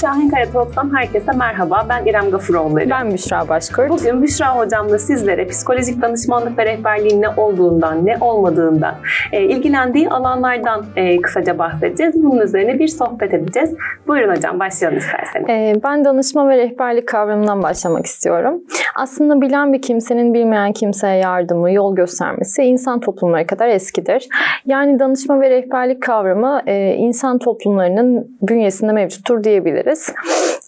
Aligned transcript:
Şahin 0.00 0.28
Kaya 0.28 0.52
Talks'tan 0.52 0.96
herkese 0.96 1.32
merhaba. 1.32 1.86
Ben 1.88 2.04
İrem 2.04 2.30
Gafuroğulları. 2.30 2.90
Ben 2.90 3.12
Büşra 3.12 3.48
Başkurt. 3.48 3.90
Bugün 3.90 4.22
Büşra 4.22 4.56
Hocam'la 4.56 4.98
sizlere 4.98 5.46
psikolojik 5.46 6.02
danışmanlık 6.02 6.58
ve 6.58 6.64
rehberliğin 6.64 7.22
ne 7.22 7.28
olduğundan, 7.28 8.06
ne 8.06 8.16
olmadığından, 8.20 8.94
e, 9.32 9.42
ilgilendiği 9.42 10.08
alanlardan 10.08 10.84
e, 10.96 11.20
kısaca 11.20 11.58
bahsedeceğiz. 11.58 12.14
Bunun 12.22 12.40
üzerine 12.40 12.78
bir 12.78 12.88
sohbet 12.88 13.34
edeceğiz. 13.34 13.74
Buyurun 14.06 14.36
hocam 14.36 14.60
başlayalım 14.60 14.98
isterseniz. 14.98 15.48
E, 15.48 15.80
ben 15.84 16.04
danışma 16.04 16.48
ve 16.48 16.56
rehberlik 16.56 17.08
kavramından 17.08 17.62
başlamak 17.62 18.06
istiyorum. 18.06 18.62
Aslında 18.96 19.40
bilen 19.40 19.72
bir 19.72 19.82
kimsenin 19.82 20.34
bilmeyen 20.34 20.72
kimseye 20.72 21.16
yardımı, 21.16 21.72
yol 21.72 21.96
göstermesi 21.96 22.62
insan 22.62 23.00
toplumları 23.00 23.46
kadar 23.46 23.68
eskidir. 23.68 24.28
Yani 24.66 24.98
danışma 24.98 25.40
ve 25.40 25.50
rehberlik 25.50 26.02
kavramı 26.02 26.62
e, 26.66 26.94
insan 26.94 27.38
toplumlarının 27.38 28.38
bünyesinde 28.42 28.92
mevcuttur 28.92 29.44
diyebiliriz. 29.44 29.85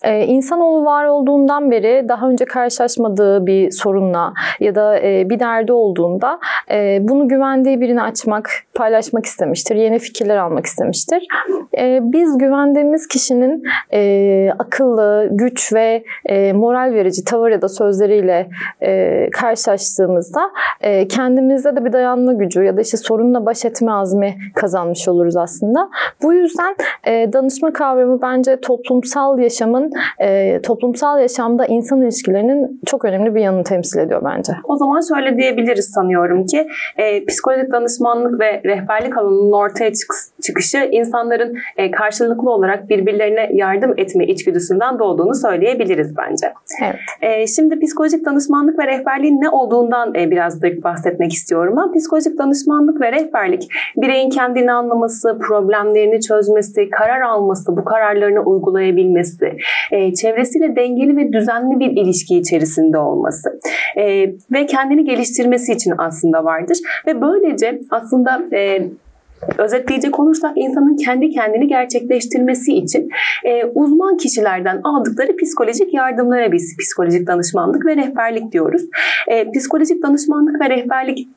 Ee, 0.05 0.25
insanoğlu 0.27 0.85
var 0.85 1.05
olduğundan 1.05 1.71
beri 1.71 2.09
daha 2.09 2.29
önce 2.29 2.45
karşılaşmadığı 2.45 3.47
bir 3.47 3.71
sorunla 3.71 4.33
ya 4.61 4.75
da 4.75 4.99
e, 4.99 5.31
bir 5.31 5.41
derdi 5.41 5.73
olduğunda 5.73 6.39
e, 6.71 6.99
bunu 7.01 7.29
güvendiği 7.29 7.81
birini 7.81 8.03
açmak, 8.03 8.51
paylaşmak 8.79 9.27
istemiştir. 9.27 9.77
Yeni 9.77 9.99
fikirler 9.99 10.37
almak 10.37 10.67
istemiştir. 10.67 11.27
E, 11.79 11.99
biz 12.03 12.39
güvendiğimiz 12.39 13.09
kişinin 13.09 13.63
e, 13.93 14.51
akıllı, 14.59 15.29
güç 15.31 15.73
ve 15.73 16.05
e, 16.27 16.53
moral 16.53 16.95
verici 16.95 17.25
tavır 17.25 17.51
ya 17.51 17.63
da 17.63 17.69
sözleriyle 17.69 18.49
e, 18.83 19.31
karşılaştığımızda 19.31 20.41
kendimizde 21.09 21.77
de 21.77 21.85
bir 21.85 21.93
dayanma 21.93 22.33
gücü 22.33 22.63
ya 22.63 22.77
da 22.77 22.81
işte 22.81 22.97
sorunla 22.97 23.47
baş 23.47 23.65
etme 23.65 23.93
azmi 23.93 24.35
kazanmış 24.55 25.09
oluruz 25.09 25.37
aslında. 25.37 25.89
Bu 26.23 26.35
yüzden 26.35 26.77
danışma 27.07 27.73
kavramı 27.73 28.23
bence 28.23 28.61
toplumsal 28.61 29.39
yaşamın, 29.39 29.93
toplumsal 30.63 31.21
yaşamda 31.21 31.67
insan 31.67 32.03
ilişkilerinin 32.03 32.81
çok 32.87 33.05
önemli 33.05 33.35
bir 33.35 33.41
yanını 33.41 33.65
temsil 33.65 34.01
ediyor 34.01 34.23
bence. 34.25 34.53
O 34.65 34.77
zaman 34.77 35.01
şöyle 35.15 35.37
diyebiliriz 35.37 35.91
sanıyorum 35.95 36.47
ki 36.47 36.69
e, 36.97 37.25
psikolojik 37.25 37.73
danışmanlık 37.73 38.41
ve 38.41 38.63
rehberlik 38.69 39.19
alanının 39.19 39.53
ortaya 39.53 39.93
çıkışı 40.43 40.89
insanların 40.93 41.57
e, 41.77 41.91
karşılıklı 41.91 42.51
olarak 42.51 42.89
birbirlerine 42.89 43.51
yardım 43.53 43.95
etme 43.97 44.27
içgüdüsünden 44.27 44.99
doğduğunu 44.99 45.35
söyleyebiliriz 45.35 46.17
bence. 46.17 46.53
Evet. 46.83 46.97
E, 47.23 47.47
şimdi 47.47 47.81
psikolojik 47.81 48.25
danışmanlık 48.25 48.79
ve 48.79 48.87
rehberliğin 48.87 49.41
ne 49.41 49.49
olduğundan 49.49 50.15
e, 50.15 50.31
biraz 50.31 50.63
da 50.63 50.83
bahsetmek 50.83 51.33
istiyorum. 51.33 51.75
Ben 51.77 51.93
psikolojik 51.93 52.39
danışmanlık 52.39 53.01
ve 53.01 53.13
rehberlik 53.13 53.69
bireyin 53.97 54.31
kendini 54.31 54.73
anlaması, 54.73 55.39
problemlerini 55.39 56.21
çözmesi, 56.21 56.91
karar 56.91 57.21
alması, 57.21 57.77
bu 57.77 57.85
kararlarını 57.85 58.41
uygulayabilmesi, 58.41 59.57
çevresiyle 60.21 60.77
dengeli 60.77 61.17
ve 61.17 61.33
düzenli 61.33 61.81
bir 61.81 61.91
ilişki 61.91 62.39
içerisinde 62.39 62.99
olması 62.99 63.61
ve 64.53 64.67
kendini 64.67 65.05
geliştirmesi 65.05 65.73
için 65.73 65.93
aslında 65.99 66.45
vardır. 66.45 66.79
Ve 67.07 67.21
böylece 67.21 67.81
aslında 67.91 68.43
e, 68.59 68.91
Özetleyecek 69.59 70.21
olursak 70.21 70.53
insanın 70.57 70.97
kendi 70.97 71.31
kendini 71.31 71.69
gerçekleştirmesi 71.69 72.73
için 72.73 73.09
e, 73.45 73.65
uzman 73.65 74.17
kişilerden 74.17 74.81
aldıkları 74.85 75.37
psikolojik 75.37 75.95
yardımlara 75.95 76.53
biz 76.53 76.77
psikolojik 76.77 77.27
danışmanlık 77.27 77.87
ve 77.87 77.97
rehberlik 77.97 78.53
diyoruz. 78.53 78.83
E, 79.29 79.53
psikolojik 79.53 80.03
danışmanlık 80.03 80.61
ve 80.61 80.71
rehberlik 80.71 81.29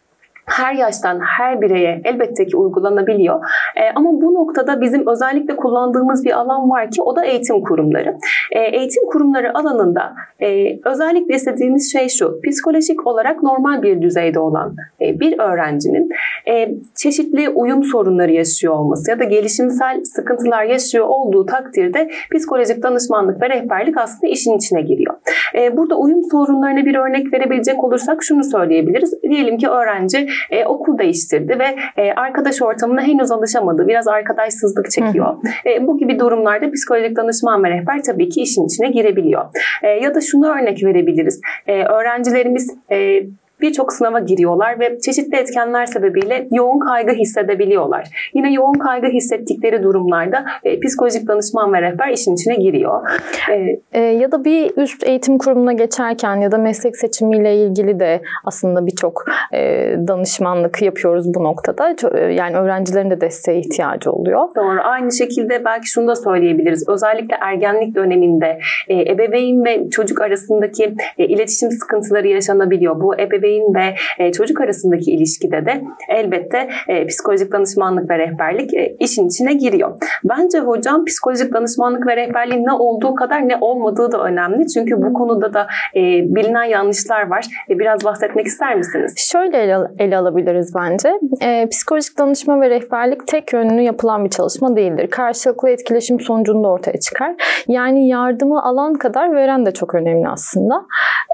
her 0.45 0.73
yaştan 0.73 1.19
her 1.19 1.61
bireye 1.61 2.01
elbette 2.03 2.45
ki 2.45 2.57
uygulanabiliyor. 2.57 3.45
E, 3.75 3.81
ama 3.95 4.09
bu 4.21 4.33
noktada 4.33 4.81
bizim 4.81 5.07
özellikle 5.07 5.55
kullandığımız 5.55 6.25
bir 6.25 6.31
alan 6.31 6.69
var 6.69 6.91
ki 6.91 7.01
o 7.01 7.15
da 7.15 7.25
eğitim 7.25 7.61
kurumları. 7.61 8.17
E, 8.51 8.59
eğitim 8.59 9.05
kurumları 9.09 9.57
alanında 9.57 10.13
e, 10.39 10.79
özellikle 10.85 11.35
istediğimiz 11.35 11.91
şey 11.91 12.09
şu. 12.09 12.41
Psikolojik 12.41 13.07
olarak 13.07 13.43
normal 13.43 13.81
bir 13.81 14.01
düzeyde 14.01 14.39
olan 14.39 14.75
e, 15.01 15.19
bir 15.19 15.39
öğrencinin 15.39 16.09
e, 16.47 16.69
çeşitli 16.95 17.49
uyum 17.49 17.83
sorunları 17.83 18.31
yaşıyor 18.31 18.73
olması 18.73 19.11
ya 19.11 19.19
da 19.19 19.23
gelişimsel 19.23 20.03
sıkıntılar 20.03 20.63
yaşıyor 20.63 21.05
olduğu 21.07 21.45
takdirde 21.45 22.09
psikolojik 22.35 22.83
danışmanlık 22.83 23.41
ve 23.41 23.49
rehberlik 23.49 23.97
aslında 23.97 24.31
işin 24.31 24.57
içine 24.57 24.81
giriyor. 24.81 25.15
E, 25.55 25.77
burada 25.77 25.95
uyum 25.95 26.23
sorunlarına 26.31 26.85
bir 26.85 26.95
örnek 26.95 27.33
verebilecek 27.33 27.83
olursak 27.83 28.23
şunu 28.23 28.43
söyleyebiliriz. 28.43 29.23
Diyelim 29.23 29.57
ki 29.57 29.67
öğrenci 29.67 30.27
e, 30.49 30.65
okul 30.65 30.97
değiştirdi 30.97 31.59
ve 31.59 31.75
e, 31.97 32.13
arkadaş 32.13 32.61
ortamına 32.61 33.01
henüz 33.01 33.31
alışamadı. 33.31 33.87
Biraz 33.87 34.07
arkadaşsızlık 34.07 34.91
çekiyor. 34.91 35.35
E, 35.65 35.87
bu 35.87 35.97
gibi 35.97 36.19
durumlarda 36.19 36.71
psikolojik 36.71 37.15
danışman 37.15 37.63
ve 37.63 37.69
rehber 37.69 38.03
tabii 38.03 38.29
ki 38.29 38.41
işin 38.41 38.65
içine 38.65 38.89
girebiliyor. 38.89 39.45
E, 39.83 39.87
ya 39.87 40.15
da 40.15 40.21
şunu 40.21 40.47
örnek 40.47 40.83
verebiliriz. 40.83 41.41
E, 41.67 41.83
öğrencilerimiz 41.83 42.77
e, 42.91 43.23
birçok 43.61 43.93
sınava 43.93 44.19
giriyorlar 44.19 44.79
ve 44.79 44.99
çeşitli 44.99 45.37
etkenler 45.37 45.85
sebebiyle 45.85 46.47
yoğun 46.51 46.79
kaygı 46.79 47.11
hissedebiliyorlar. 47.11 48.31
Yine 48.33 48.53
yoğun 48.53 48.73
kaygı 48.73 49.07
hissettikleri 49.07 49.83
durumlarda 49.83 50.45
e, 50.63 50.79
psikolojik 50.79 51.27
danışman 51.27 51.73
ve 51.73 51.81
rehber 51.81 52.07
işin 52.07 52.35
içine 52.35 52.55
giriyor. 52.55 53.09
E, 53.51 53.79
e, 53.91 54.01
ya 54.01 54.31
da 54.31 54.45
bir 54.45 54.77
üst 54.77 55.07
eğitim 55.07 55.37
kurumuna 55.37 55.73
geçerken 55.73 56.35
ya 56.35 56.51
da 56.51 56.57
meslek 56.57 56.97
seçimiyle 56.97 57.55
ilgili 57.55 57.99
de 57.99 58.21
aslında 58.45 58.85
birçok 58.85 59.25
e, 59.53 59.59
danışmanlık 60.07 60.81
yapıyoruz 60.81 61.33
bu 61.33 61.43
noktada. 61.43 61.95
E, 62.13 62.19
yani 62.19 62.55
öğrencilerin 62.55 63.09
de 63.09 63.21
desteğe 63.21 63.59
ihtiyacı 63.59 64.11
oluyor. 64.11 64.47
Doğru. 64.55 64.79
Aynı 64.83 65.11
şekilde 65.11 65.65
belki 65.65 65.89
şunu 65.89 66.07
da 66.07 66.15
söyleyebiliriz. 66.15 66.89
Özellikle 66.89 67.35
ergenlik 67.41 67.95
döneminde 67.95 68.59
e, 68.87 69.11
ebeveyn 69.11 69.65
ve 69.65 69.89
çocuk 69.89 70.21
arasındaki 70.21 70.95
e, 71.17 71.25
iletişim 71.25 71.71
sıkıntıları 71.71 72.27
yaşanabiliyor. 72.27 73.01
Bu 73.01 73.15
ebeveyn 73.15 73.50
ebeveyn 73.51 73.75
ve 73.75 73.95
e, 74.19 74.31
çocuk 74.31 74.61
arasındaki 74.61 75.11
ilişkide 75.11 75.65
de 75.65 75.81
elbette 76.09 76.69
e, 76.87 77.07
psikolojik 77.07 77.51
danışmanlık 77.51 78.09
ve 78.09 78.17
rehberlik 78.17 78.73
e, 78.73 78.95
işin 78.99 79.27
içine 79.27 79.53
giriyor. 79.53 79.97
Bence 80.23 80.59
hocam 80.59 81.05
psikolojik 81.05 81.53
danışmanlık 81.53 82.07
ve 82.07 82.15
rehberliğin 82.15 82.65
ne 82.65 82.73
olduğu 82.73 83.15
kadar 83.15 83.49
ne 83.49 83.57
olmadığı 83.61 84.11
da 84.11 84.23
önemli. 84.23 84.67
Çünkü 84.67 85.01
bu 85.01 85.13
konuda 85.13 85.53
da 85.53 85.67
bilinen 85.95 86.63
yanlışlar 86.63 87.29
var. 87.29 87.45
Biraz 87.69 88.03
bahsetmek 88.05 88.45
ister 88.45 88.75
misiniz? 88.75 89.15
Şöyle 89.31 89.57
ele, 89.57 89.77
ele 89.99 90.17
alabiliriz 90.17 90.75
bence. 90.75 91.13
E, 91.41 91.67
psikolojik 91.69 92.17
danışma 92.17 92.61
ve 92.61 92.69
rehberlik 92.69 93.27
tek 93.27 93.53
yönlü 93.53 93.81
yapılan 93.81 94.25
bir 94.25 94.29
çalışma 94.29 94.75
değildir. 94.75 95.07
Karşılıklı 95.07 95.69
etkileşim 95.69 96.19
sonucunda 96.19 96.67
ortaya 96.67 96.99
çıkar. 96.99 97.35
Yani 97.67 98.07
yardımı 98.07 98.63
alan 98.63 98.93
kadar 98.93 99.35
veren 99.35 99.65
de 99.65 99.71
çok 99.71 99.95
önemli 99.95 100.27
aslında. 100.27 100.85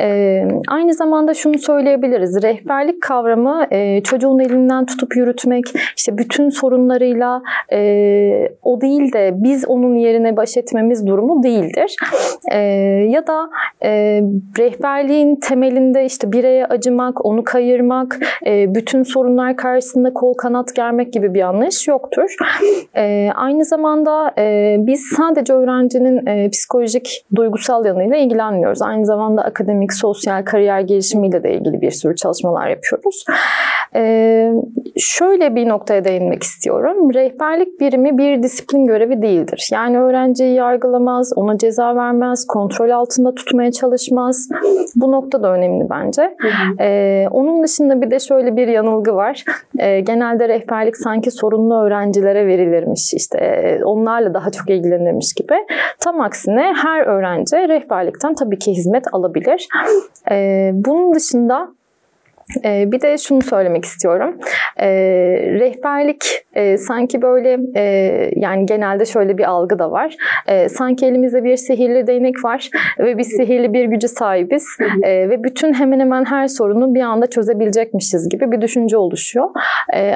E, 0.01 0.41
aynı 0.67 0.93
zamanda 0.93 1.33
şunu 1.33 1.57
söyleyebilirim 1.57 2.06
diyebiliriz. 2.11 2.43
Rehberlik 2.43 3.01
kavramı 3.01 3.65
e, 3.71 4.03
çocuğun 4.03 4.39
elinden 4.39 4.85
tutup 4.85 5.15
yürütmek, 5.15 5.63
işte 5.97 6.17
bütün 6.17 6.49
sorunlarıyla 6.49 7.41
e, 7.71 8.49
o 8.63 8.81
değil 8.81 9.13
de 9.13 9.31
biz 9.35 9.65
onun 9.67 9.95
yerine 9.95 10.37
baş 10.37 10.57
etmemiz 10.57 11.07
durumu 11.07 11.43
değildir. 11.43 11.95
E, 12.51 12.57
ya 13.09 13.27
da 13.27 13.49
e, 13.83 14.21
rehberliğin 14.59 15.35
temelinde 15.35 16.05
işte 16.05 16.31
bireye 16.31 16.65
acımak, 16.65 17.25
onu 17.25 17.43
kayırmak, 17.43 18.19
e, 18.45 18.75
bütün 18.75 19.03
sorunlar 19.03 19.55
karşısında 19.55 20.13
kol 20.13 20.33
kanat 20.33 20.75
germek 20.75 21.13
gibi 21.13 21.33
bir 21.33 21.41
anlayış 21.41 21.87
yoktur. 21.87 22.35
E, 22.95 23.29
aynı 23.35 23.65
zamanda 23.65 24.31
e, 24.37 24.75
biz 24.79 25.01
sadece 25.17 25.53
öğrencinin 25.53 26.25
e, 26.25 26.49
psikolojik, 26.49 27.25
duygusal 27.35 27.85
yanıyla 27.85 28.17
ilgilenmiyoruz. 28.17 28.81
Aynı 28.81 29.05
zamanda 29.05 29.41
akademik, 29.41 29.93
sosyal, 29.93 30.45
kariyer 30.45 30.79
gelişimiyle 30.79 31.43
de 31.43 31.53
ilgili 31.53 31.81
bir 31.81 31.91
sürü 31.97 32.15
çalışmalar 32.15 32.67
yapıyoruz. 32.67 33.25
Ee, 33.95 34.51
şöyle 34.97 35.55
bir 35.55 35.69
noktaya 35.69 36.03
değinmek 36.03 36.43
istiyorum. 36.43 37.13
Rehberlik 37.13 37.79
birimi 37.79 38.17
bir 38.17 38.43
disiplin 38.43 38.85
görevi 38.85 39.21
değildir. 39.21 39.69
Yani 39.73 39.99
öğrenciyi 39.99 40.53
yargılamaz, 40.55 41.33
ona 41.35 41.57
ceza 41.57 41.95
vermez, 41.95 42.45
kontrol 42.47 42.89
altında 42.89 43.35
tutmaya 43.35 43.71
çalışmaz. 43.71 44.49
Bu 44.95 45.11
nokta 45.11 45.43
da 45.43 45.51
önemli 45.51 45.89
bence. 45.89 46.35
Ee, 46.79 47.25
onun 47.31 47.63
dışında 47.63 48.01
bir 48.01 48.11
de 48.11 48.19
şöyle 48.19 48.55
bir 48.55 48.67
yanılgı 48.67 49.15
var. 49.15 49.43
Ee, 49.79 49.99
genelde 49.99 50.49
rehberlik 50.49 50.97
sanki 50.97 51.31
sorunlu 51.31 51.81
öğrencilere 51.81 52.47
verilirmiş. 52.47 53.13
İşte 53.13 53.79
onlarla 53.83 54.33
daha 54.33 54.49
çok 54.49 54.69
ilgilenirmiş 54.69 55.33
gibi. 55.33 55.55
Tam 55.99 56.21
aksine 56.21 56.73
her 56.83 57.05
öğrenci 57.05 57.55
rehberlikten 57.55 58.35
tabii 58.35 58.59
ki 58.59 58.71
hizmet 58.71 59.13
alabilir. 59.13 59.67
Ee, 60.31 60.71
bunun 60.73 61.15
dışında 61.15 61.69
ee, 62.65 62.91
bir 62.91 63.01
de 63.01 63.17
şunu 63.17 63.41
söylemek 63.41 63.85
istiyorum. 63.85 64.37
Ee, 64.79 64.87
rehberlik 65.59 66.25
e, 66.53 66.77
sanki 66.77 67.21
böyle 67.21 67.59
e, 67.75 67.81
yani 68.35 68.65
genelde 68.65 69.05
şöyle 69.05 69.37
bir 69.37 69.49
algı 69.49 69.79
da 69.79 69.91
var. 69.91 70.15
E, 70.47 70.69
sanki 70.69 71.05
elimizde 71.05 71.43
bir 71.43 71.57
sihirli 71.57 72.07
değnek 72.07 72.45
var 72.45 72.69
ve 72.99 73.17
biz 73.17 73.27
sihirli 73.27 73.73
bir 73.73 73.85
gücü 73.85 74.07
sahibiz 74.07 74.65
ve 75.03 75.43
bütün 75.43 75.73
hemen 75.73 75.99
hemen 75.99 76.25
her 76.25 76.47
sorunu 76.47 76.95
bir 76.95 77.01
anda 77.01 77.27
çözebilecekmişiz 77.27 78.29
gibi 78.29 78.51
bir 78.51 78.61
düşünce 78.61 78.97
oluşuyor. 78.97 79.49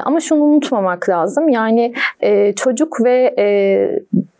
ama 0.04 0.20
şunu 0.20 0.44
unutmamak 0.44 1.10
lazım. 1.10 1.50
Yani 1.50 1.94
çocuk 2.56 3.04
ve 3.04 3.36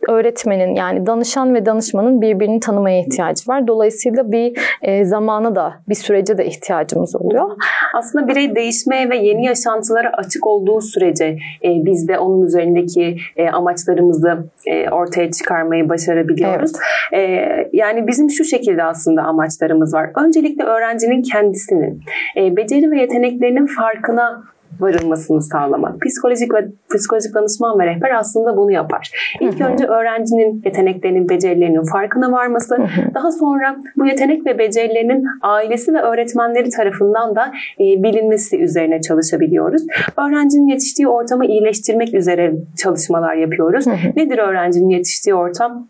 öğretmenin 0.08 0.74
yani 0.74 1.06
danışan 1.06 1.54
ve 1.54 1.66
danışmanın 1.66 2.20
birbirini 2.20 2.60
tanımaya 2.60 3.00
ihtiyacı 3.00 3.48
var. 3.48 3.66
Dolayısıyla 3.66 4.32
bir 4.32 4.58
e, 4.82 5.04
zamana 5.04 5.54
da 5.54 5.74
bir 5.88 5.94
sürece 5.94 6.38
de 6.38 6.46
ihtiyacımız 6.46 7.16
oluyor. 7.16 7.50
Aslında 7.94 8.28
birey 8.28 8.54
değişmeye 8.54 9.10
ve 9.10 9.16
yeni 9.16 9.44
yaşantılara 9.44 10.10
açık 10.12 10.46
olduğu 10.46 10.80
sürece 10.80 11.24
e, 11.64 11.68
biz 11.84 12.08
de 12.08 12.18
onun 12.18 12.46
üzerindeki 12.46 13.16
e, 13.36 13.48
amaçlarımızı 13.48 14.44
e, 14.66 14.90
ortaya 14.90 15.30
çıkarmayı 15.30 15.88
başarabiliyoruz. 15.88 16.72
Evet. 17.12 17.28
E, 17.28 17.70
yani 17.72 18.06
bizim 18.06 18.30
şu 18.30 18.44
şekilde 18.44 18.84
aslında 18.84 19.22
amaçlarımız 19.22 19.94
var. 19.94 20.10
Öncelikle 20.24 20.64
öğrencinin 20.64 21.22
kendisinin 21.22 22.00
e, 22.36 22.56
beceri 22.56 22.90
ve 22.90 23.00
yeteneklerinin 23.00 23.66
farkına 23.66 24.42
varılmasını 24.80 25.42
sağlamak. 25.42 26.00
Psikolojik 26.00 26.54
ve 26.54 26.68
psikolojik 26.94 27.34
danışman 27.34 27.78
ve 27.78 27.86
rehber 27.86 28.10
aslında 28.10 28.56
bunu 28.56 28.72
yapar. 28.72 29.10
İlk 29.40 29.60
hı 29.60 29.64
hı. 29.64 29.68
önce 29.68 29.86
öğrencinin 29.86 30.62
yeteneklerinin, 30.64 31.28
becerilerinin 31.28 31.92
farkına 31.92 32.32
varması, 32.32 32.76
hı 32.76 32.82
hı. 32.82 33.14
daha 33.14 33.32
sonra 33.32 33.76
bu 33.96 34.06
yetenek 34.06 34.46
ve 34.46 34.58
becerilerinin 34.58 35.24
ailesi 35.42 35.94
ve 35.94 36.00
öğretmenleri 36.00 36.70
tarafından 36.70 37.36
da 37.36 37.52
e, 37.80 38.02
bilinmesi 38.02 38.62
üzerine 38.62 39.00
çalışabiliyoruz. 39.00 39.82
Öğrencinin 40.16 40.66
yetiştiği 40.66 41.08
ortamı 41.08 41.46
iyileştirmek 41.46 42.14
üzere 42.14 42.52
çalışmalar 42.82 43.34
yapıyoruz. 43.34 43.86
Hı 43.86 43.90
hı. 43.90 43.96
Nedir 44.16 44.38
öğrencinin 44.38 44.88
yetiştiği 44.88 45.34
ortam? 45.34 45.88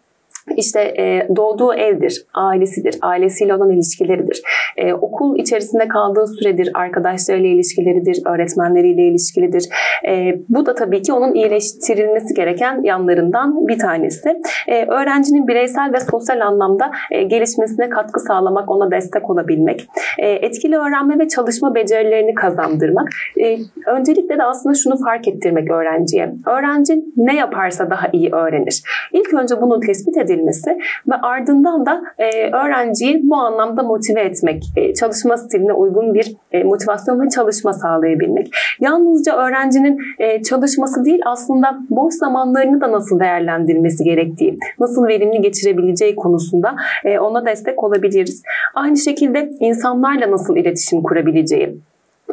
İşte 0.57 0.81
e, 0.81 1.29
doğduğu 1.37 1.75
evdir, 1.75 2.27
ailesidir, 2.35 2.99
ailesiyle 3.03 3.55
olan 3.55 3.71
ilişkileridir. 3.71 4.43
E, 4.77 4.95
okul 4.95 5.39
içerisinde 5.39 5.89
kaldığı 5.89 6.27
süredir, 6.27 6.71
arkadaşlarıyla 6.75 7.49
ilişkileridir, 7.49 8.23
öğretmenleriyle 8.27 9.03
ilişkilidir. 9.03 9.69
E, 10.09 10.35
bu 10.49 10.67
da 10.67 10.75
tabii 10.75 11.03
ki 11.03 11.13
onun 11.13 11.35
iyileştirilmesi 11.35 12.35
gereken 12.35 12.83
yanlarından 12.83 13.69
bir 13.69 13.79
tanesi. 13.79 14.41
E, 14.69 14.85
öğrencinin 14.87 15.49
bireysel 15.49 15.93
ve 15.93 16.01
sosyal 16.01 16.41
anlamda 16.41 16.91
e, 17.11 17.23
gelişmesine 17.23 17.89
katkı 17.89 18.21
sağlamak, 18.21 18.71
ona 18.71 18.91
destek 18.91 19.31
olabilmek, 19.31 19.87
e, 20.19 20.29
etkili 20.29 20.77
öğrenme 20.77 21.19
ve 21.19 21.29
çalışma 21.29 21.75
becerilerini 21.75 22.35
kazandırmak. 22.35 23.09
E, 23.41 23.59
öncelikle 23.87 24.39
de 24.39 24.43
aslında 24.43 24.75
şunu 24.75 24.97
fark 25.05 25.29
ettirmek 25.29 25.71
öğrenciye. 25.71 26.35
Öğrenci 26.47 27.05
ne 27.17 27.37
yaparsa 27.37 27.91
daha 27.91 28.09
iyi 28.13 28.31
öğrenir. 28.33 28.83
İlk 29.13 29.35
önce 29.35 29.61
bunu 29.61 29.81
tespit 29.81 30.17
edin 30.17 30.32
edilmesi 30.33 30.71
ve 31.11 31.15
ardından 31.23 31.87
da 31.87 32.03
e, 32.19 32.51
öğrenciyi 32.51 33.21
bu 33.25 33.37
anlamda 33.37 33.83
motive 33.83 34.21
etmek, 34.21 34.65
e, 34.77 34.95
çalışma 34.95 35.37
stiline 35.37 35.73
uygun 35.73 36.15
bir 36.15 36.37
e, 36.53 36.65
motivasyon 36.65 37.21
ve 37.21 37.29
çalışma 37.29 37.73
sağlayabilmek. 37.73 38.51
Yalnızca 38.81 39.37
öğrencinin 39.37 39.99
çalışması 40.43 41.05
değil 41.05 41.21
aslında 41.27 41.79
boş 41.91 42.15
zamanlarını 42.15 42.81
da 42.81 42.93
nasıl 42.93 43.21
değerlendirmesi 43.21 44.05
gerektiği, 44.05 44.59
nasıl 44.81 45.07
verimli 45.07 45.41
geçirebileceği 45.41 46.17
konusunda 46.17 46.77
ona 47.21 47.47
destek 47.47 47.85
olabiliriz. 47.85 48.43
Aynı 48.75 48.97
şekilde 48.97 49.51
insanlarla 49.61 50.31
nasıl 50.31 50.57
iletişim 50.57 51.03
kurabileceği, 51.03 51.79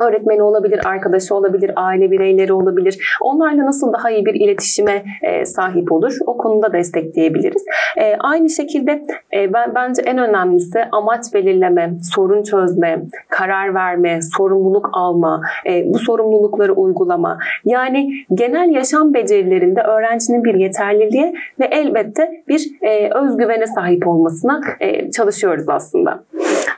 öğretmeni 0.01 0.41
olabilir, 0.41 0.85
arkadaşı 0.85 1.35
olabilir, 1.35 1.71
aile 1.75 2.11
bireyleri 2.11 2.53
olabilir. 2.53 3.17
Onlarla 3.21 3.65
nasıl 3.65 3.93
daha 3.93 4.11
iyi 4.11 4.25
bir 4.25 4.33
iletişime 4.33 5.03
e, 5.21 5.45
sahip 5.45 5.91
olur? 5.91 6.17
O 6.25 6.37
konuda 6.37 6.73
destekleyebiliriz. 6.73 7.65
E, 7.97 8.15
aynı 8.19 8.49
şekilde 8.49 9.03
e, 9.33 9.53
ben 9.53 9.75
bence 9.75 10.01
en 10.01 10.17
önemlisi 10.17 10.79
amaç 10.91 11.33
belirleme, 11.33 11.93
sorun 12.13 12.43
çözme, 12.43 13.01
karar 13.29 13.75
verme, 13.75 14.19
sorumluluk 14.37 14.89
alma, 14.93 15.41
bu 15.85 15.99
sorumlulukları 15.99 16.73
uygulama. 16.73 17.37
Yani 17.65 18.11
genel 18.33 18.69
yaşam 18.69 19.13
becerilerinde 19.13 19.81
öğrencinin 19.81 20.43
bir 20.43 20.53
yeterliliğe 20.53 21.33
ve 21.59 21.65
elbette 21.65 22.43
bir 22.47 22.71
özgüvene 23.15 23.67
sahip 23.67 24.07
olmasına 24.07 24.61
çalışıyoruz 25.15 25.69
aslında. 25.69 26.23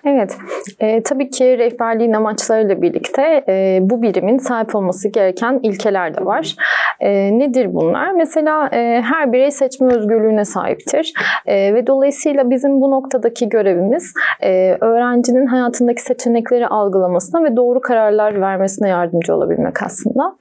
Evet, 0.06 0.38
e, 0.80 1.04
tabii 1.04 1.30
ki 1.30 1.58
rehberliğin 1.58 2.14
amaçlarıyla 2.14 2.82
birlikte 2.82 3.11
e, 3.20 3.80
bu 3.82 4.02
birimin 4.02 4.38
sahip 4.38 4.76
olması 4.76 5.10
gereken 5.10 5.60
ilkeler 5.64 6.18
de 6.18 6.26
var. 6.26 6.56
E, 7.02 7.40
nedir 7.40 7.74
bunlar? 7.74 8.12
Mesela 8.12 8.70
e, 8.74 9.02
her 9.02 9.34
birey 9.34 9.52
seçme 9.52 9.94
özgürlüğüne 9.94 10.46
sahiptir 10.46 11.14
e, 11.46 11.74
ve 11.74 11.88
dolayısıyla 11.88 12.50
bizim 12.50 12.82
bu 12.82 12.92
noktadaki 12.92 13.50
görevimiz 13.50 14.14
e, 14.44 14.78
öğrencinin 14.82 15.46
hayatındaki 15.46 16.02
seçenekleri 16.02 16.68
algılamasına 16.68 17.44
ve 17.44 17.56
doğru 17.56 17.82
kararlar 17.82 18.42
vermesine 18.42 18.90
yardımcı 18.90 19.36
olabilmek 19.36 19.84
aslında. 19.84 20.36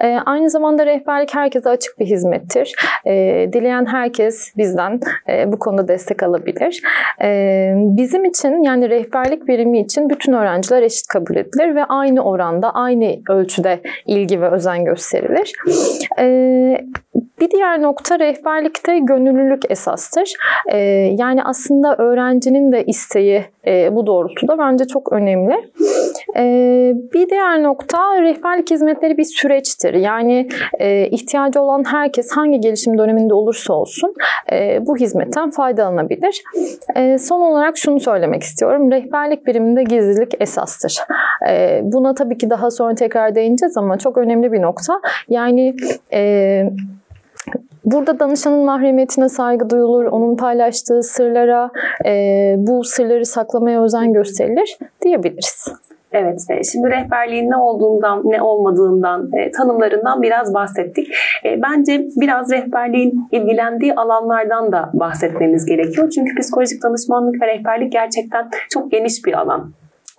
E, 0.00 0.18
aynı 0.26 0.50
zamanda 0.50 0.86
rehberlik 0.86 1.34
herkese 1.34 1.68
açık 1.68 2.00
bir 2.00 2.06
hizmettir. 2.06 2.72
E, 3.04 3.12
dileyen 3.52 3.86
herkes 3.86 4.56
bizden 4.56 5.00
e, 5.28 5.52
bu 5.52 5.58
konuda 5.58 5.88
destek 5.88 6.22
alabilir. 6.22 6.82
E, 7.22 7.72
bizim 7.76 8.24
için 8.24 8.62
yani 8.62 8.90
rehberlik 8.90 9.48
birimi 9.48 9.80
için 9.80 10.10
bütün 10.10 10.32
öğrenciler 10.32 10.82
eşit 10.82 11.06
kabul 11.06 11.36
edilir 11.36 11.74
ve 11.74 11.84
aynı 11.84 12.24
oranda, 12.24 12.70
aynı 12.70 13.16
ölçüde 13.28 13.80
ilgi 14.06 14.40
ve 14.40 14.50
özen 14.50 14.84
gösterilir. 14.84 15.52
Ee, 16.18 16.86
bir 17.40 17.50
diğer 17.50 17.82
nokta 17.82 18.18
rehberlikte 18.18 18.98
gönüllülük 18.98 19.70
esastır. 19.70 20.32
Ee, 20.72 20.78
yani 21.18 21.42
aslında 21.44 21.96
öğrencinin 21.96 22.72
de 22.72 22.84
isteği 22.84 23.44
e, 23.66 23.94
bu 23.96 24.06
doğrultuda 24.06 24.58
bence 24.58 24.84
çok 24.84 25.12
önemli. 25.12 25.54
Ee, 26.36 26.92
bir 27.14 27.28
diğer 27.28 27.62
nokta 27.62 28.22
rehberlik 28.22 28.70
hizmetleri 28.70 29.16
bir 29.16 29.24
süreçtir. 29.24 29.94
Yani 29.94 30.48
e, 30.78 31.08
ihtiyacı 31.08 31.60
olan 31.60 31.84
herkes 31.84 32.30
hangi 32.32 32.60
gelişim 32.60 32.98
döneminde 32.98 33.34
olursa 33.34 33.72
olsun 33.72 34.14
e, 34.52 34.86
bu 34.86 34.96
hizmetten 34.96 35.50
faydalanabilir. 35.50 36.42
E, 36.96 37.18
son 37.18 37.40
olarak 37.40 37.78
şunu 37.78 38.00
söylemek 38.00 38.42
istiyorum. 38.42 38.90
Rehberlik 38.90 39.46
biriminde 39.46 39.82
gizlilik 39.82 40.34
esastır. 40.40 40.98
E, 41.48 41.80
buna 41.82 42.14
tabii 42.14 42.38
ki 42.38 42.50
daha 42.50 42.70
sonra 42.70 42.94
tekrar 42.94 43.34
değineceğiz 43.34 43.76
ama 43.76 43.98
çok 43.98 44.18
önemli 44.18 44.52
bir 44.52 44.62
nokta. 44.62 45.00
Yani 45.28 45.76
e, 46.12 46.62
Burada 47.84 48.20
danışanın 48.20 48.64
mahremiyetine 48.64 49.28
saygı 49.28 49.70
duyulur, 49.70 50.04
onun 50.04 50.36
paylaştığı 50.36 51.02
sırlara, 51.02 51.70
e, 52.06 52.54
bu 52.58 52.84
sırları 52.84 53.26
saklamaya 53.26 53.82
özen 53.82 54.12
gösterilir 54.12 54.78
diyebiliriz. 55.04 55.68
Evet, 56.12 56.40
e, 56.50 56.64
şimdi 56.64 56.90
rehberliğin 56.90 57.50
ne 57.50 57.56
olduğundan, 57.56 58.22
ne 58.24 58.42
olmadığından, 58.42 59.30
e, 59.36 59.50
tanımlarından 59.50 60.22
biraz 60.22 60.54
bahsettik. 60.54 61.08
E, 61.44 61.62
bence 61.62 62.06
biraz 62.16 62.50
rehberliğin 62.50 63.28
ilgilendiği 63.32 63.94
alanlardan 63.94 64.72
da 64.72 64.90
bahsetmemiz 64.94 65.66
gerekiyor. 65.66 66.10
Çünkü 66.10 66.40
psikolojik 66.40 66.82
danışmanlık 66.82 67.42
ve 67.42 67.46
rehberlik 67.46 67.92
gerçekten 67.92 68.50
çok 68.70 68.90
geniş 68.90 69.24
bir 69.24 69.32
alan 69.32 69.72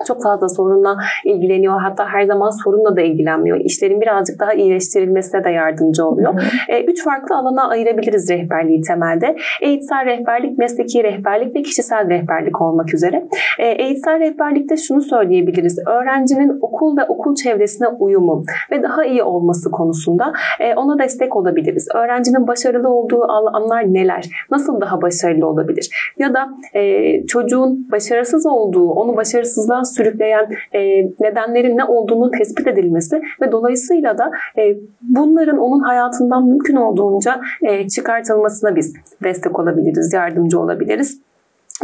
çok 0.06 0.24
fazla 0.24 0.50
sorunla 0.50 0.98
ilgileniyor. 1.26 1.82
Hatta 1.82 2.06
her 2.08 2.24
zaman 2.24 2.50
sorunla 2.64 2.96
da 2.96 3.02
ilgilenmiyor. 3.02 3.60
İşlerin 3.60 4.02
birazcık 4.02 4.40
daha 4.40 4.54
iyileştirilmesine 4.54 5.44
de 5.44 5.50
yardımcı 5.50 6.06
oluyor. 6.06 6.34
Hı 6.34 6.38
hı. 6.38 6.72
E, 6.76 6.84
üç 6.84 7.04
farklı 7.04 7.36
alana 7.36 7.70
ayırabiliriz 7.70 8.30
rehberliği 8.30 8.82
temelde. 8.82 9.36
Eğitsel 9.62 10.06
rehberlik, 10.06 10.58
mesleki 10.58 11.04
rehberlik 11.04 11.56
ve 11.56 11.62
kişisel 11.62 12.10
rehberlik 12.10 12.62
olmak 12.62 12.94
üzere. 12.94 13.28
E, 13.60 13.68
eğitsel 13.68 14.20
rehberlikte 14.20 14.78
şunu 14.78 15.02
söyleyebiliriz. 15.02 15.80
Öğrencinin 15.88 16.58
okul 16.62 16.98
ve 16.98 17.04
okul 17.04 17.36
çevresine 17.36 17.88
uyumu 17.88 18.44
ve 18.72 18.84
daha 18.84 19.06
iyi 19.06 19.24
olması 19.24 19.72
konusunda 19.72 20.34
e, 20.60 20.74
ona 20.74 21.00
destek 21.00 21.36
olabiliriz. 21.36 21.88
Öğrencinin 21.96 22.48
başarılı 22.48 22.90
olduğu 22.90 23.24
alanlar 23.24 23.94
neler? 23.94 24.30
Nasıl 24.52 24.82
daha 24.82 25.02
başarılı 25.02 25.48
olabilir? 25.48 26.14
Ya 26.20 26.34
da 26.34 26.48
e, 26.74 27.26
çocuğun 27.26 27.92
başarısız 27.92 28.46
olduğu, 28.46 28.90
onu 28.90 29.16
başarısızlığa 29.16 29.87
sürükleyen 29.96 30.50
e, 30.74 30.80
nedenlerin 31.20 31.78
ne 31.78 31.84
olduğunu 31.84 32.32
tespit 32.32 32.68
edilmesi 32.68 33.22
ve 33.42 33.52
dolayısıyla 33.52 34.18
da 34.18 34.32
e, 34.58 34.76
bunların 35.02 35.58
onun 35.58 35.80
hayatından 35.80 36.48
mümkün 36.48 36.76
olduğunca 36.76 37.42
e, 37.62 37.88
çıkartılmasına 37.88 38.76
biz 38.76 38.94
destek 39.24 39.60
olabiliriz, 39.60 40.14
yardımcı 40.14 40.60
olabiliriz. 40.60 41.27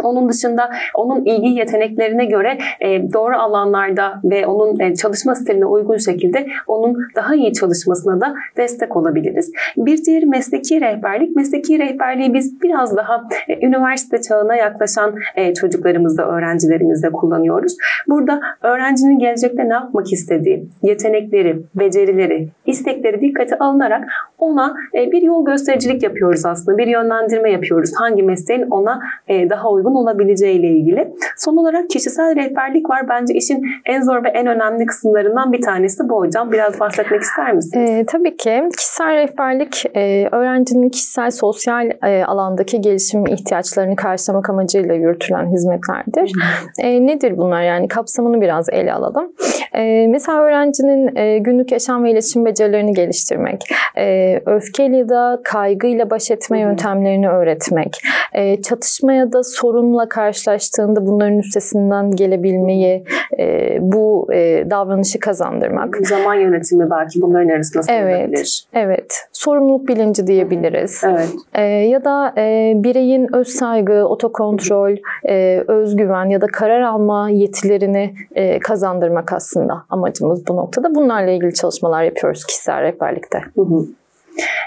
Onun 0.04 0.30
dışında 0.30 0.70
onun 0.96 1.26
ilgi 1.26 1.50
yeteneklerine 1.50 2.26
göre 2.26 2.58
e, 2.80 3.14
doğru 3.14 3.38
alanlarda 3.38 4.22
ve 4.24 4.48
onun 4.48 4.80
e, 4.80 4.96
çalışma 4.96 5.36
stiline 5.36 5.66
uygun 5.66 5.98
şekilde 5.98 6.48
onun 6.68 6.98
daha 7.16 7.36
iyi 7.36 7.54
çalışmasına 7.54 8.22
da 8.22 8.36
destek 8.58 8.96
olabiliriz. 8.96 9.52
Bir 9.78 10.04
diğer 10.06 10.24
mesleki 10.24 10.82
rehberlik. 10.82 11.36
Mesleki 11.36 11.80
rehberliği 11.80 12.34
biz 12.34 12.62
biraz 12.62 12.98
daha 12.98 13.28
e, 13.48 13.68
üniversite 13.68 14.22
çağına 14.22 14.56
yaklaşan 14.56 15.16
çocuklarımızda, 15.60 16.28
öğrencilerimizde 16.28 17.12
kullanıyoruz. 17.12 17.78
Burada 18.08 18.42
öğrencinin 18.62 19.20
gelecekte 19.20 19.70
ne 19.70 19.74
yapmak 19.74 20.14
istediği, 20.14 20.68
yetenekleri, 20.84 21.60
becerileri, 21.76 22.50
istekleri 22.66 23.22
dikkate 23.22 23.58
alınarak 23.58 24.04
ona 24.38 24.76
bir 24.94 25.22
yol 25.22 25.46
göstericilik 25.46 26.04
yapıyoruz 26.04 26.46
aslında. 26.46 26.78
Bir 26.78 26.88
yönlendirme 26.88 27.52
yapıyoruz. 27.52 27.92
Hangi 27.96 28.24
mesleğin 28.24 28.68
ona 28.70 29.00
daha 29.30 29.72
uygun 29.72 29.83
uygun 29.84 29.96
olabileceği 29.96 30.60
ile 30.60 30.68
ilgili. 30.68 31.14
Son 31.38 31.58
olarak 31.58 31.90
kişisel 31.90 32.36
rehberlik 32.36 32.90
var. 32.90 33.10
Bence 33.10 33.34
işin 33.34 33.62
en 33.86 34.02
zor 34.02 34.24
ve 34.24 34.30
en 34.30 34.48
önemli 34.48 34.86
kısımlarından 34.86 35.52
bir 35.52 35.62
tanesi 35.62 36.10
bu 36.10 36.20
hocam. 36.20 36.52
Biraz 36.52 36.80
bahsetmek 36.80 37.22
ister 37.22 37.54
misiniz? 37.54 37.90
E, 37.90 38.06
tabii 38.06 38.38
ki. 38.38 38.64
Kişisel 38.78 39.16
rehberlik 39.16 39.86
e, 39.96 40.30
öğrencinin 40.32 40.90
kişisel 40.90 41.32
sosyal 41.32 41.90
e, 42.04 42.26
alandaki 42.26 42.82
gelişim 42.82 43.28
ihtiyaçlarını 43.28 43.96
karşılamak 43.96 44.50
amacıyla 44.50 44.96
yürütülen 44.96 45.52
hizmetlerdir. 45.52 46.32
E, 46.80 47.06
nedir 47.06 47.38
bunlar 47.38 47.64
yani 47.64 47.88
kapsamını 47.88 48.42
biraz 48.42 48.70
ele 48.70 48.94
alalım. 48.94 49.32
E, 49.74 50.08
mesela 50.08 50.42
öğrencinin 50.42 51.16
e, 51.16 51.38
günlük 51.40 51.72
yaşam 51.72 52.04
ve 52.04 52.12
iletişim 52.12 52.46
becerilerini 52.46 52.94
geliştirmek, 52.94 53.62
e, 53.98 54.40
öfkeyle 54.46 54.98
ya 54.98 55.10
da 55.10 55.42
kaygıyla 55.44 56.10
baş 56.10 56.32
etme 56.32 56.60
yöntemlerini 56.60 57.30
öğretmek, 57.30 57.98
e, 58.34 58.62
çatışma 58.62 59.14
ya 59.14 59.32
da 59.34 59.44
sorunla 59.74 60.10
karşılaştığında 60.10 61.06
bunların 61.06 61.38
üstesinden 61.38 62.12
gelebilmeyi, 62.12 63.04
e, 63.40 63.78
bu 63.82 64.28
e, 64.34 64.66
davranışı 64.70 65.20
kazandırmak. 65.20 65.98
Zaman 66.08 66.36
yönetimi 66.36 66.90
belki 66.90 67.22
bunların 67.22 67.50
arasında 67.50 67.94
evet, 67.94 68.66
Evet, 68.74 69.28
sorumluluk 69.32 69.88
bilinci 69.88 70.28
diyebiliriz. 70.28 71.02
Evet. 71.06 71.30
E, 71.54 71.64
ya 71.64 72.04
da 72.04 72.34
e, 72.38 72.74
bireyin 72.76 73.36
öz 73.36 73.48
saygı, 73.48 74.08
otokontrol, 74.08 74.96
e, 75.30 75.64
özgüven 75.68 76.26
ya 76.26 76.42
da 76.42 76.48
karar 76.48 76.82
alma 76.82 77.30
yetilerini 77.30 78.14
e, 78.36 78.60
kazandırmak 78.60 79.34
aslında 79.34 79.74
amacımız 79.90 80.48
bu 80.48 80.58
noktada. 80.58 80.96
Bunlarla 80.96 81.32
ilgili 81.32 81.54
çalışmalar 81.54 82.04
yapıyoruz 82.04 82.46
kişisel 82.46 82.82
rehberlikte. 82.82 83.42
Hı 83.56 83.62
hı. 83.62 83.86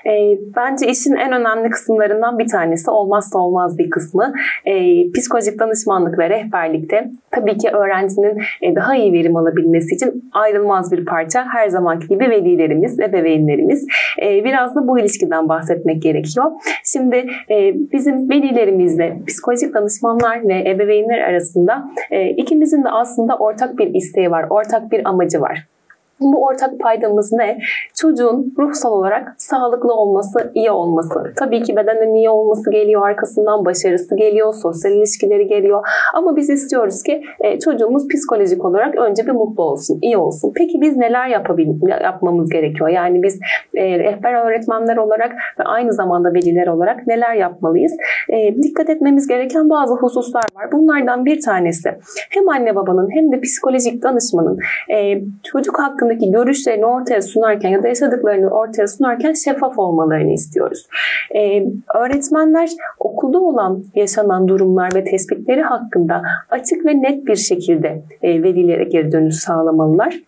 E, 0.07 0.39
bence 0.57 0.87
işin 0.87 1.15
en 1.15 1.33
önemli 1.33 1.71
kısımlarından 1.71 2.39
bir 2.39 2.49
tanesi, 2.49 2.91
olmazsa 2.91 3.39
olmaz 3.39 3.79
bir 3.79 3.91
kısmı 3.91 4.33
e, 4.65 4.73
psikolojik 5.13 5.61
danışmanlık 5.61 6.19
ve 6.19 6.31
rehberlikte 6.31 7.11
tabii 7.31 7.59
ki 7.59 7.69
öğrencinin 7.71 8.43
e, 8.63 8.77
daha 8.77 8.97
iyi 8.97 9.13
verim 9.13 9.37
alabilmesi 9.37 9.95
için 9.95 10.31
ayrılmaz 10.33 10.93
bir 10.93 11.05
parça 11.05 11.45
her 11.53 11.69
zamanki 11.69 12.09
gibi 12.09 12.31
velilerimiz, 12.31 13.01
ebeveynlerimiz. 13.01 13.87
E, 14.23 14.45
biraz 14.45 14.77
da 14.77 14.89
bu 14.89 14.99
ilişkiden 14.99 15.49
bahsetmek 15.49 16.03
gerekiyor. 16.03 16.51
Şimdi 16.85 17.17
e, 17.51 17.75
bizim 17.93 18.31
velilerimizle 18.31 19.17
psikolojik 19.27 19.75
danışmanlar 19.75 20.49
ve 20.49 20.71
ebeveynler 20.71 21.19
arasında 21.19 21.91
e, 22.11 22.31
ikimizin 22.31 22.85
de 22.85 22.89
aslında 22.89 23.37
ortak 23.37 23.79
bir 23.79 23.95
isteği 23.95 24.31
var, 24.31 24.47
ortak 24.51 24.93
bir 24.93 25.09
amacı 25.09 25.41
var. 25.41 25.76
Bu 26.21 26.45
ortak 26.45 26.81
paydamız 26.81 27.33
ne? 27.33 27.59
Çocuğun 27.95 28.55
ruhsal 28.59 28.93
olarak 28.93 29.35
sağlıklı 29.39 29.95
olması, 29.95 30.51
iyi 30.55 30.71
olması. 30.71 31.33
Tabii 31.37 31.63
ki 31.63 31.77
bedenden 31.77 32.15
iyi 32.15 32.31
olması 32.31 32.71
geliyor, 32.71 33.09
arkasından 33.09 33.65
başarısı 33.65 34.17
geliyor, 34.17 34.55
sosyal 34.55 34.93
ilişkileri 34.93 35.47
geliyor. 35.47 35.87
Ama 36.15 36.37
biz 36.37 36.51
istiyoruz 36.51 37.03
ki 37.03 37.23
e, 37.41 37.59
çocuğumuz 37.59 38.09
psikolojik 38.09 38.65
olarak 38.65 38.95
önce 38.95 39.27
bir 39.27 39.33
mutlu 39.33 39.63
olsun, 39.63 39.99
iyi 40.03 40.17
olsun. 40.17 40.53
Peki 40.57 40.81
biz 40.81 40.97
neler 40.97 41.29
yapabil 41.29 41.69
yapmamız 42.03 42.51
gerekiyor? 42.51 42.89
Yani 42.89 43.23
biz 43.23 43.41
e, 43.75 43.99
rehber 43.99 44.47
öğretmenler 44.47 44.97
olarak 44.97 45.33
ve 45.59 45.65
aynı 45.65 45.93
zamanda 45.93 46.35
veliler 46.35 46.67
olarak 46.67 47.07
neler 47.07 47.35
yapmalıyız? 47.35 47.93
E, 48.29 48.57
dikkat 48.63 48.91
etmemiz 48.91 49.27
gereken 49.27 49.71
bazı 49.71 49.95
hususlar 49.95 50.45
var. 50.55 50.73
Bunlardan 50.73 51.25
bir 51.25 51.41
tanesi 51.41 51.89
hem 52.31 52.49
anne 52.49 52.77
babanın 52.77 53.09
hem 53.11 53.33
de 53.33 53.41
psikolojik 53.41 54.03
danışmanın 54.03 54.59
e, 54.91 55.21
çocuk 55.53 55.79
hakkında 55.79 56.06
hakkındaki 56.07 56.31
görüşlerini 56.31 56.87
ortaya 56.87 57.23
sunarken 57.23 57.69
ya 57.69 57.83
da 57.83 57.89
yaşadıklarını 57.89 58.51
ortaya 58.51 58.89
sunarken 58.89 59.33
şeffaf 59.33 59.79
olmalarını 59.79 60.33
istiyoruz. 60.33 60.87
Ee, 61.35 61.67
öğretmenler 61.95 62.71
okulda 62.99 63.39
olan 63.39 63.85
yaşanan 63.95 64.49
durumlar 64.49 64.95
ve 64.95 65.05
tespitleri 65.05 65.63
hakkında 65.63 66.23
açık 66.51 66.87
ve 66.87 67.03
net 67.03 67.27
bir 67.27 67.37
şekilde 67.37 68.03
e, 68.23 68.43
velilere 68.43 68.85
geri 68.85 69.13
dönüş 69.13 69.37
sağlamalılar. 69.37 70.21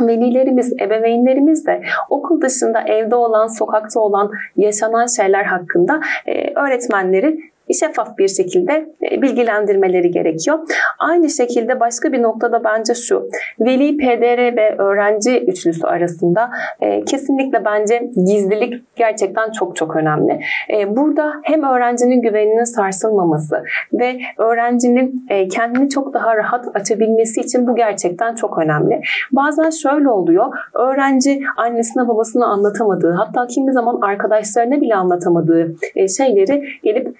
Velilerimiz, 0.00 0.72
ebeveynlerimiz 0.72 1.66
de 1.66 1.82
okul 2.10 2.40
dışında 2.40 2.80
evde 2.80 3.14
olan, 3.14 3.46
sokakta 3.46 4.00
olan 4.00 4.30
yaşanan 4.56 5.06
şeyler 5.06 5.44
hakkında 5.44 6.00
e, 6.26 6.54
öğretmenleri 6.54 7.49
şeffaf 7.74 8.18
bir 8.18 8.28
şekilde 8.28 8.86
e, 9.12 9.22
bilgilendirmeleri 9.22 10.10
gerekiyor. 10.10 10.58
Aynı 10.98 11.30
şekilde 11.30 11.80
başka 11.80 12.12
bir 12.12 12.22
noktada 12.22 12.64
bence 12.64 12.94
şu. 12.94 13.28
Veli, 13.60 13.96
PDR 13.96 14.56
ve 14.56 14.76
öğrenci 14.78 15.40
üçlüsü 15.40 15.86
arasında 15.86 16.50
e, 16.80 17.04
kesinlikle 17.04 17.64
bence 17.64 18.10
gizlilik 18.26 18.96
gerçekten 18.96 19.50
çok 19.50 19.76
çok 19.76 19.96
önemli. 19.96 20.40
E, 20.72 20.96
burada 20.96 21.32
hem 21.42 21.62
öğrencinin 21.62 22.22
güveninin 22.22 22.64
sarsılmaması 22.64 23.64
ve 23.92 24.18
öğrencinin 24.38 25.26
kendini 25.52 25.88
çok 25.88 26.14
daha 26.14 26.36
rahat 26.36 26.66
açabilmesi 26.74 27.40
için 27.40 27.66
bu 27.66 27.76
gerçekten 27.76 28.34
çok 28.34 28.58
önemli. 28.58 29.00
Bazen 29.32 29.70
şöyle 29.70 30.08
oluyor. 30.08 30.46
Öğrenci 30.74 31.40
annesine 31.56 32.08
babasına 32.08 32.46
anlatamadığı 32.46 33.12
hatta 33.12 33.46
kimi 33.46 33.72
zaman 33.72 33.98
arkadaşlarına 34.02 34.80
bile 34.80 34.94
anlatamadığı 34.94 35.74
şeyleri 36.16 36.64
gelip 36.84 37.16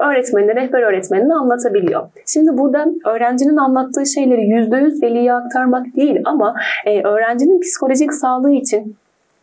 öğretmenine, 0.00 0.54
rehber 0.54 0.82
öğretmenine 0.82 1.34
anlatabiliyor. 1.34 2.02
Şimdi 2.26 2.58
burada 2.58 2.86
öğrencinin 3.06 3.56
anlattığı 3.56 4.06
şeyleri 4.06 4.40
%100 4.40 5.02
veliye 5.02 5.32
aktarmak 5.32 5.86
değil 5.96 6.20
ama 6.24 6.54
e, 6.86 7.02
öğrencinin 7.02 7.60
psikolojik 7.60 8.14
sağlığı 8.14 8.52
için 8.52 8.96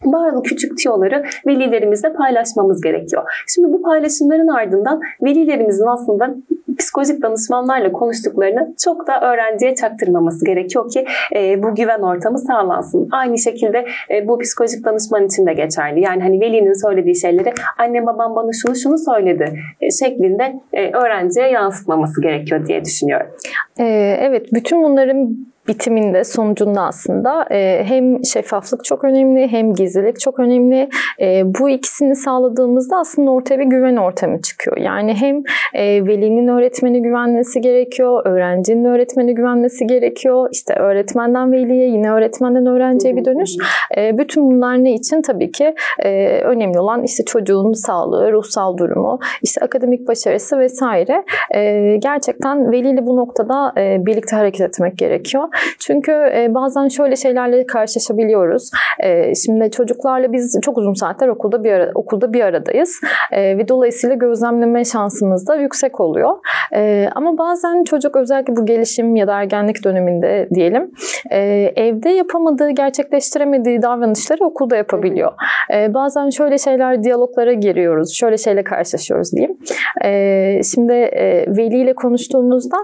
bazı 0.06 0.42
küçük 0.44 0.78
tiyoları 0.78 1.24
velilerimizle 1.48 2.14
paylaşmamız 2.14 2.82
gerekiyor. 2.82 3.24
Şimdi 3.48 3.74
bu 3.74 3.82
paylaşımların 3.82 4.48
ardından 4.48 5.02
velilerimizin 5.24 5.86
aslında 5.86 6.36
psikolojik 6.80 7.22
danışmanlarla 7.22 7.92
konuştuklarını 7.92 8.76
çok 8.84 9.08
da 9.08 9.22
öğrenciye 9.22 9.76
çaktırmaması 9.76 10.46
gerekiyor 10.46 10.92
ki 10.92 11.06
e, 11.36 11.64
bu 11.64 11.76
güven 11.76 12.00
ortamı 12.00 12.40
sağlansın. 12.40 13.08
Aynı 13.12 13.38
şekilde 13.38 13.86
e, 14.12 14.28
bu 14.28 14.40
psikolojik 14.40 14.86
danışman 14.86 15.26
için 15.26 15.46
de 15.46 15.54
geçerli. 15.54 16.02
Yani 16.02 16.22
hani 16.22 16.40
velinin 16.40 16.88
söylediği 16.88 17.16
şeyleri 17.16 17.54
anne 17.78 18.06
babam 18.06 18.36
bana 18.36 18.50
şunu 18.54 18.76
şunu 18.76 18.98
söyledi 18.98 19.54
e, 19.82 19.92
şeklinde 19.92 20.60
e, 20.74 20.92
öğrenciye 20.92 21.48
yansıtmaması 21.48 22.22
gerekiyor 22.22 22.66
diye 22.68 22.86
düşünüyorum. 22.86 23.28
Ee, 23.80 24.18
evet 24.20 24.54
bütün 24.54 24.84
bunların 24.84 25.38
bitiminde, 25.70 26.24
sonucunda 26.24 26.82
aslında 26.82 27.46
e, 27.52 27.84
hem 27.88 28.26
şeffaflık 28.26 28.86
çok 28.86 29.04
önemli 29.04 29.48
hem 29.48 29.74
gizlilik 29.74 30.20
çok 30.20 30.40
önemli. 30.40 30.90
E, 31.22 31.44
bu 31.60 31.70
ikisini 31.70 32.16
sağladığımızda 32.16 32.98
aslında 32.98 33.32
ortaya 33.32 33.60
bir 33.60 33.66
güven 33.66 33.96
ortamı 33.96 34.42
çıkıyor. 34.42 34.78
Yani 34.78 35.14
hem 35.14 35.44
e, 35.74 36.06
velinin 36.06 36.48
öğretmeni 36.48 37.02
güvenmesi 37.02 37.62
gerekiyor, 37.62 38.22
öğrencinin 38.26 38.86
öğretmeni 38.86 39.36
güvenmesi 39.36 39.88
gerekiyor. 39.88 40.50
İşte 40.52 40.74
öğretmenden 40.74 41.52
veliye, 41.52 41.88
yine 41.90 42.12
öğretmenden 42.12 42.66
öğrenciye 42.66 43.16
bir 43.16 43.26
dönüş. 43.26 43.52
E, 43.98 44.18
bütün 44.18 44.52
bunlar 44.52 44.84
ne 44.84 44.94
için? 44.94 45.22
Tabii 45.22 45.52
ki 45.52 45.76
e, 46.00 46.40
önemli 46.42 46.80
olan 46.80 47.04
işte 47.04 47.26
çocuğun 47.26 47.74
sağlığı, 47.74 48.32
ruhsal 48.32 48.78
durumu, 48.78 49.20
işte 49.42 49.62
akademik 49.62 50.08
başarısı 50.08 50.60
vesaire. 50.60 51.24
E, 51.56 51.96
gerçekten 51.98 52.72
veliyle 52.72 53.06
bu 53.06 53.18
noktada 53.18 53.74
e, 53.78 54.06
birlikte 54.06 54.36
hareket 54.36 54.62
etmek 54.62 54.98
gerekiyor. 54.98 55.44
Çünkü 55.80 56.12
e, 56.12 56.54
bazen 56.54 56.88
şöyle 56.88 57.16
şeylerle 57.16 57.66
karşılaşabiliyoruz. 57.66 58.72
E, 59.00 59.36
şimdi 59.36 59.72
çocuklarla 59.72 60.34
biz 60.34 60.60
çok 60.62 60.78
uzun 60.78 60.94
saatler 60.94 61.28
okulda 61.28 61.64
bir 61.64 61.72
ara, 61.72 61.92
okulda 61.96 62.34
bir 62.34 62.42
aradayız 62.42 63.02
e, 63.32 63.58
ve 63.58 63.68
dolayısıyla 63.68 64.16
gözlemleme 64.16 64.86
şansımız 64.86 65.48
da 65.48 65.56
yüksek 65.56 66.00
oluyor. 66.00 66.38
Ama 67.16 67.38
bazen 67.38 67.84
çocuk 67.84 68.16
özellikle 68.16 68.56
bu 68.56 68.66
gelişim 68.66 69.16
ya 69.16 69.28
da 69.28 69.34
ergenlik 69.34 69.84
döneminde 69.84 70.50
diyelim 70.54 70.92
evde 71.76 72.10
yapamadığı, 72.10 72.70
gerçekleştiremediği 72.70 73.82
davranışları 73.82 74.46
okulda 74.46 74.76
yapabiliyor. 74.76 75.32
Bazen 75.90 76.30
şöyle 76.30 76.58
şeyler 76.58 77.04
diyaloglara 77.04 77.54
giriyoruz, 77.54 78.16
şöyle 78.16 78.38
şeyle 78.38 78.64
karşılaşıyoruz 78.64 79.32
diyeyim. 79.34 79.58
Şimdi 80.64 80.94
veliyle 81.48 81.94
konuştuğumuzda 81.94 82.78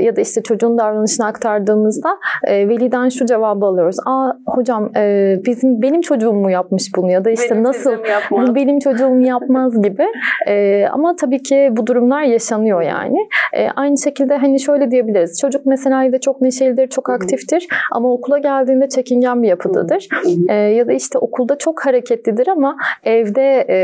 ya 0.00 0.16
da 0.16 0.20
işte 0.20 0.42
çocuğun 0.42 0.78
davranışını 0.78 1.26
aktardığımız 1.26 1.75
baktığımızda 1.76 2.18
e, 2.44 2.68
veliden 2.68 3.08
şu 3.08 3.26
cevabı 3.26 3.66
alıyoruz. 3.66 3.96
Aa 4.06 4.32
hocam 4.46 4.90
e, 4.96 5.36
bizim 5.46 5.82
benim 5.82 6.00
çocuğum 6.00 6.32
mu 6.32 6.50
yapmış 6.50 6.90
bunu 6.96 7.10
ya 7.10 7.24
da 7.24 7.30
işte 7.30 7.50
benim 7.50 7.64
nasıl 7.64 7.92
bu 8.30 8.54
benim 8.54 8.78
çocuğum 8.78 9.20
yapmaz 9.20 9.82
gibi. 9.82 10.06
E, 10.48 10.86
ama 10.92 11.16
tabii 11.16 11.42
ki 11.42 11.68
bu 11.72 11.86
durumlar 11.86 12.22
yaşanıyor 12.22 12.82
yani. 12.82 13.18
E, 13.52 13.68
aynı 13.76 13.98
şekilde 13.98 14.36
hani 14.36 14.60
şöyle 14.60 14.90
diyebiliriz. 14.90 15.40
Çocuk 15.40 15.66
mesela 15.66 16.04
evde 16.04 16.20
çok 16.20 16.40
neşelidir, 16.40 16.88
çok 16.88 17.10
aktiftir 17.10 17.68
ama 17.92 18.12
okula 18.12 18.38
geldiğinde 18.38 18.88
çekingen 18.88 19.42
bir 19.42 19.48
yapıdadır. 19.48 20.08
E, 20.48 20.54
ya 20.54 20.88
da 20.88 20.92
işte 20.92 21.18
okulda 21.18 21.58
çok 21.58 21.86
hareketlidir 21.86 22.48
ama 22.48 22.76
evde 23.04 23.66
e, 23.70 23.78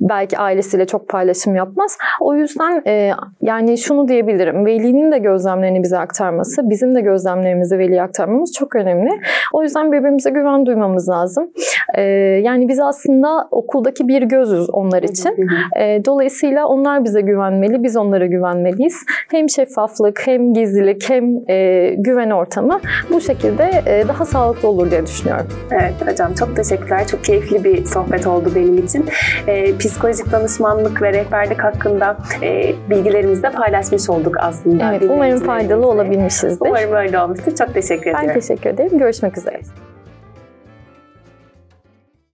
belki 0.00 0.38
ailesiyle 0.38 0.86
çok 0.86 1.08
paylaşım 1.08 1.56
yapmaz. 1.56 1.98
O 2.20 2.34
yüzden 2.34 2.82
e, 2.86 3.12
yani 3.42 3.78
şunu 3.78 4.08
diyebilirim. 4.08 4.66
Velinin 4.66 5.12
de 5.12 5.18
gözlemlerini 5.18 5.82
bize 5.82 5.98
aktarması, 5.98 6.70
bizim 6.70 6.94
de 6.94 7.00
gözlemlerimizi 7.00 7.78
veliye 7.78 8.02
aktarmamız 8.02 8.52
çok 8.52 8.76
önemli. 8.76 9.10
O 9.52 9.62
yüzden 9.62 9.92
birbirimize 9.92 10.30
güven 10.30 10.66
duymamız 10.66 11.08
lazım. 11.08 11.50
E, 11.94 12.02
yani 12.42 12.68
biz 12.68 12.80
aslında 12.80 13.48
okuldaki 13.50 14.08
bir 14.08 14.22
gözüz 14.22 14.70
onlar 14.70 15.02
için. 15.02 15.48
E, 15.80 16.04
dolayısıyla 16.04 16.66
onlar 16.66 17.04
bize 17.04 17.20
güvenmeli, 17.20 17.82
biz 17.82 17.96
onlara 17.96 18.26
güvenmeliyiz. 18.26 19.02
Hem 19.30 19.48
şeffaflık, 19.48 20.26
hem 20.26 20.54
gizlilik, 20.54 21.10
hem 21.10 21.24
e, 21.48 21.88
güven 21.98 22.30
ortamı 22.30 22.80
bu 23.10 23.20
şekilde 23.20 23.70
e, 23.86 24.08
daha 24.08 24.24
sağlıklı 24.24 24.68
olur 24.68 24.90
diye 24.90 25.06
düşünüyorum. 25.06 25.46
Evet 25.70 25.94
hocam 26.12 26.34
çok 26.34 26.56
teşekkürler. 26.56 27.06
Çok 27.06 27.24
keyifli 27.24 27.64
bir 27.64 27.84
sohbet 27.84 28.26
oldu 28.26 28.52
benim 28.54 28.78
için. 28.78 29.04
E, 29.46 29.78
psikolojik 29.88 30.32
danışmanlık 30.32 31.02
ve 31.02 31.12
rehberlik 31.12 31.64
hakkında 31.64 32.16
e, 32.42 32.74
bilgilerimizi 32.90 33.42
de 33.42 33.50
paylaşmış 33.50 34.10
olduk 34.10 34.36
aslında. 34.40 34.90
Evet, 34.90 35.02
umarım 35.10 35.40
faydalı 35.40 35.86
olabilmişizdir. 35.86 36.66
Umarım 36.68 36.92
öyle 36.92 37.20
olmuştur. 37.20 37.56
Çok 37.56 37.74
teşekkür 37.74 38.10
ediyorum. 38.10 38.28
Ben 38.28 38.34
teşekkür 38.34 38.70
ederim. 38.70 38.98
Görüşmek 38.98 39.38
üzere. 39.38 39.60